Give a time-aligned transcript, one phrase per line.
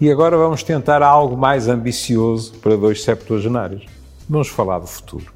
[0.00, 3.86] E agora vamos tentar algo mais ambicioso para dois septuagenários.
[4.28, 5.32] Vamos falar do futuro.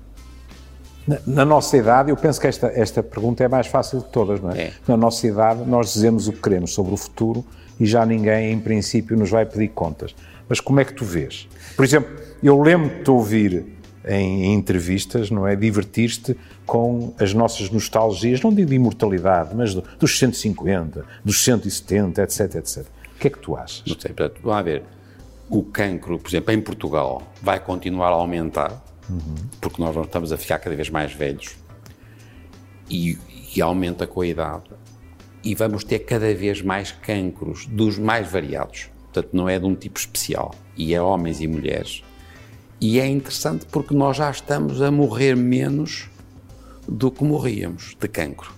[1.07, 4.41] Na, na, nossa idade, eu penso que esta, esta pergunta é mais fácil de todas,
[4.41, 4.61] não é?
[4.61, 4.73] é?
[4.87, 7.45] Na nossa idade, nós dizemos o que queremos sobre o futuro
[7.79, 10.15] e já ninguém, em princípio, nos vai pedir contas.
[10.47, 11.49] Mas como é que tu vês?
[11.75, 12.11] Por exemplo,
[12.43, 13.65] eu lembro de te ouvir
[14.07, 15.57] em, em entrevistas, não é?
[15.57, 22.23] Divertir-te com as nossas nostalgias, não digo de imortalidade, mas do, dos 150, dos 170,
[22.23, 22.87] etc, etc.
[23.21, 23.85] Que é que tu achas?
[23.87, 24.83] Não sei, portanto, vamos ver.
[25.51, 29.35] O cancro, por exemplo, em Portugal, vai continuar a aumentar, uhum.
[29.61, 31.57] porque nós estamos a ficar cada vez mais velhos
[32.89, 33.19] e,
[33.55, 34.71] e aumenta com a idade.
[35.45, 38.91] E vamos ter cada vez mais cancros, dos mais variados.
[39.13, 40.55] Portanto, não é de um tipo especial.
[40.75, 42.03] E é homens e mulheres.
[42.81, 46.09] E é interessante porque nós já estamos a morrer menos
[46.89, 48.53] do que morríamos de cancro.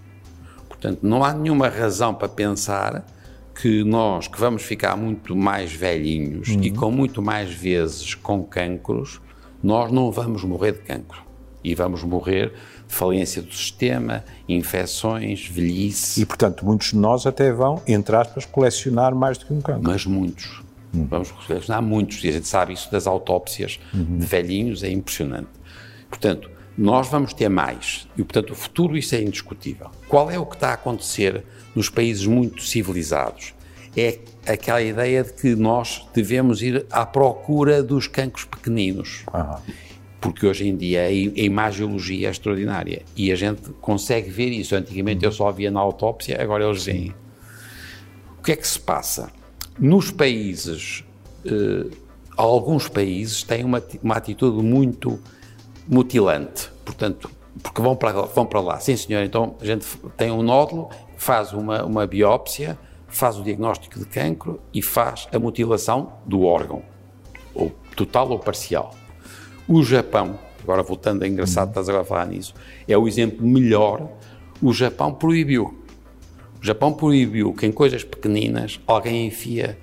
[0.68, 3.04] Portanto, não há nenhuma razão para pensar
[3.62, 6.64] que nós, que vamos ficar muito mais velhinhos uhum.
[6.64, 9.20] e com muito mais vezes com cancros,
[9.62, 11.22] nós não vamos morrer de cancro.
[11.62, 12.52] E vamos morrer
[12.88, 16.20] de falência do sistema, infecções, velhice.
[16.20, 19.84] E, portanto, muitos de nós até vão, entre aspas, colecionar mais do que um cancro.
[19.84, 20.60] Mas muitos.
[20.92, 21.06] Uhum.
[21.08, 22.24] Vamos colecionar muitos.
[22.24, 24.18] E a gente sabe isso das autópsias uhum.
[24.18, 25.50] de velhinhos, é impressionante.
[26.10, 28.08] Portanto, nós vamos ter mais.
[28.16, 29.90] E, portanto, o futuro, isso é indiscutível.
[30.08, 33.54] Qual é o que está a acontecer nos países muito civilizados?
[33.96, 39.24] É aquela ideia de que nós devemos ir à procura dos cancros pequeninos.
[39.32, 39.74] Uhum.
[40.20, 44.74] Porque hoje em dia a imagiologia é extraordinária e a gente consegue ver isso.
[44.74, 47.14] Antigamente eu só via na autópsia, agora eles veem.
[48.38, 49.30] O que é que se passa?
[49.78, 51.04] Nos países,
[51.44, 51.86] eh,
[52.36, 55.18] alguns países têm uma, uma atitude muito
[55.86, 56.70] mutilante.
[56.84, 57.30] Portanto,
[57.62, 58.80] porque vão para, vão para lá.
[58.80, 63.98] Sim, senhor, então a gente tem um nódulo, faz uma, uma biópsia, faz o diagnóstico
[63.98, 66.82] de cancro e faz a mutilação do órgão,
[67.54, 68.94] ou total ou parcial.
[69.68, 72.54] O Japão, agora voltando, é engraçado, estás agora a falar nisso,
[72.88, 74.08] é o exemplo melhor.
[74.60, 75.81] O Japão proibiu.
[76.62, 79.76] O Japão proibiu que em coisas pequeninas alguém enfia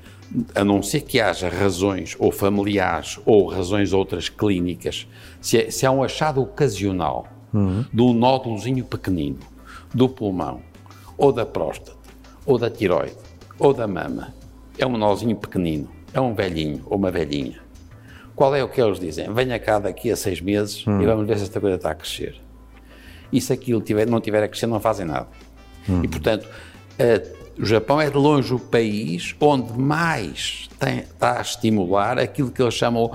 [0.56, 5.06] a não ser que haja razões ou familiares ou razões outras clínicas,
[5.42, 7.84] se, é, se há um achado ocasional uhum.
[7.92, 9.40] de um nódulozinho pequenino
[9.94, 10.62] do pulmão,
[11.18, 11.98] ou da próstata,
[12.46, 13.18] ou da tiroide,
[13.58, 14.34] ou da mama,
[14.78, 17.60] é um nózinho pequenino, é um velhinho ou uma velhinha.
[18.36, 19.34] Qual é o que eles dizem?
[19.34, 21.02] Venha cá daqui a seis meses uhum.
[21.02, 22.40] e vamos ver se esta coisa está a crescer.
[23.32, 25.28] E se aquilo tiver, não tiver a crescer, não fazem nada.
[25.90, 26.04] Uhum.
[26.04, 31.42] E, portanto, uh, o Japão é de longe o país onde mais tem, está a
[31.42, 33.12] estimular aquilo que eles chamam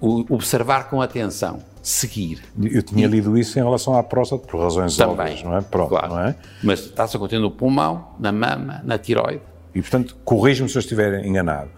[0.00, 2.40] o observar com atenção, seguir.
[2.62, 5.60] Eu tinha e, lido isso em relação à próstata por razões também, óbvias, não é?
[5.62, 6.08] Pronto, claro.
[6.10, 6.36] não é?
[6.62, 9.42] Mas está-se a acontecer no pulmão, na mama, na tiroide.
[9.74, 11.70] E, portanto, corrijo-me se eu estiver enganado,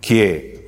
[0.00, 0.64] que é,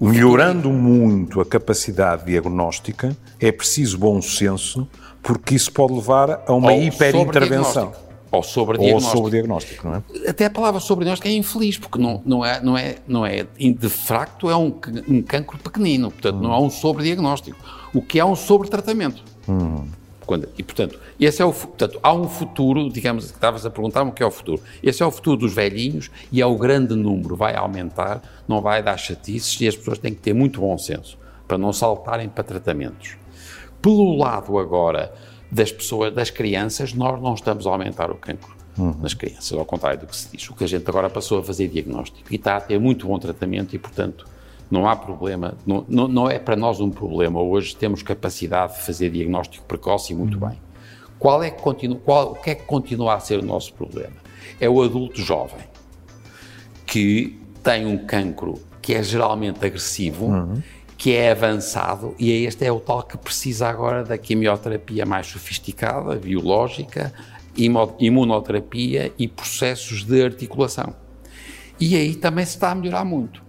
[0.00, 4.88] melhorando muito a capacidade diagnóstica, é preciso bom senso,
[5.20, 8.05] porque isso pode levar a uma hiperintervenção.
[8.36, 9.16] Ou sobre diagnóstico.
[9.16, 10.28] Ou sobre diagnóstico, não é?
[10.28, 13.44] Até a palavra sobre diagnóstico é infeliz, porque não, não, é, não, é, não é,
[13.44, 14.72] de facto, é um,
[15.08, 17.56] um cancro pequenino, portanto, não é um sobre diagnóstico.
[17.94, 19.22] O que é um sobre tratamento.
[19.48, 19.84] Hum.
[20.26, 24.12] Quando, e, portanto, esse é o, portanto, há um futuro, digamos, estavas a perguntar-me o
[24.12, 24.60] que é o futuro.
[24.82, 28.82] Esse é o futuro dos velhinhos e é o grande número, vai aumentar, não vai
[28.82, 31.16] dar chatices e as pessoas têm que ter muito bom senso
[31.46, 33.16] para não saltarem para tratamentos.
[33.80, 35.14] Pelo lado agora
[35.50, 38.94] das pessoas, das crianças, nós não estamos a aumentar o cancro uhum.
[39.00, 40.48] nas crianças, ao contrário do que se diz.
[40.50, 43.18] O que a gente agora passou a fazer diagnóstico e está a ter muito bom
[43.18, 44.26] tratamento e, portanto,
[44.70, 47.40] não há problema, não, não, não é para nós um problema.
[47.40, 50.48] Hoje temos capacidade de fazer diagnóstico precoce e muito uhum.
[50.48, 50.58] bem.
[51.18, 54.16] Qual é que continua, qual, o que é que continua a ser o nosso problema?
[54.60, 55.64] É o adulto jovem
[56.84, 60.62] que tem um cancro que é geralmente agressivo uhum
[60.96, 65.26] que é avançado e é este é o tal que precisa agora da quimioterapia mais
[65.26, 67.12] sofisticada, biológica,
[67.98, 70.94] imunoterapia e processos de articulação.
[71.78, 73.42] E aí também se está a melhorar muito.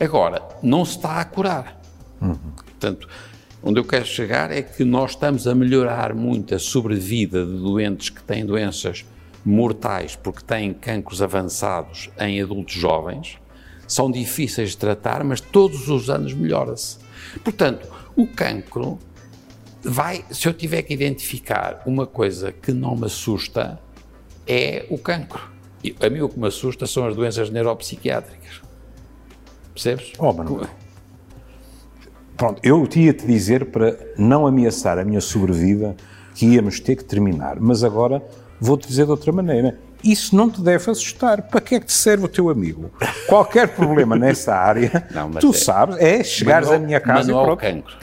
[0.00, 1.80] Agora, não se está a curar.
[2.20, 2.36] Uhum.
[2.56, 3.08] Portanto,
[3.62, 8.08] onde eu quero chegar é que nós estamos a melhorar muito a sobrevida de doentes
[8.08, 9.04] que têm doenças
[9.44, 13.38] mortais porque têm cancros avançados em adultos jovens
[13.92, 16.96] são difíceis de tratar, mas todos os anos melhora-se.
[17.44, 17.86] Portanto,
[18.16, 18.98] o cancro
[19.82, 23.78] vai, se eu tiver que identificar uma coisa que não me assusta,
[24.46, 25.52] é o cancro.
[25.84, 28.62] E a mim o que me assusta são as doenças neuropsiquiátricas.
[29.74, 30.12] Percebes?
[30.18, 30.66] Oh, mano.
[32.34, 35.94] Pronto, eu tinha-te dizer para não ameaçar a minha sobrevida
[36.34, 38.22] que íamos ter que terminar, mas agora
[38.62, 39.78] vou-te dizer de outra maneira.
[40.04, 41.42] Isso não te deve assustar.
[41.42, 42.90] Para que é que te serve o teu amigo?
[43.26, 47.56] Qualquer problema nessa área, não, tu é, sabes, é chegares à minha casa e pronto.
[47.56, 47.96] cancro.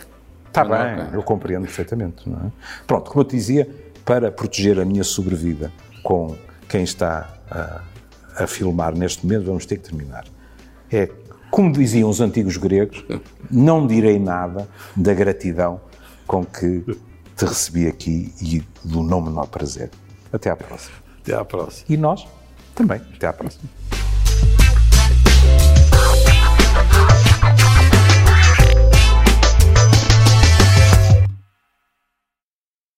[0.48, 2.28] Está bem, eu compreendo perfeitamente.
[2.28, 2.52] Não é?
[2.86, 3.70] Pronto, como eu te dizia,
[4.04, 5.72] para proteger a minha sobrevida
[6.04, 6.36] com
[6.68, 7.82] quem está a,
[8.44, 10.26] a filmar neste momento, vamos ter que terminar.
[10.92, 11.10] É,
[11.52, 13.06] como diziam os antigos gregos,
[13.50, 15.80] não direi nada da gratidão
[16.26, 16.84] com que
[17.36, 19.90] te recebi aqui e do não menor prazer.
[20.32, 20.96] Até à próxima.
[21.22, 21.86] Até à próxima.
[21.90, 22.28] E nós
[22.76, 23.02] também.
[23.16, 23.89] Até à próxima.